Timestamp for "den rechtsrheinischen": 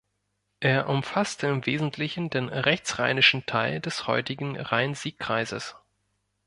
2.31-3.45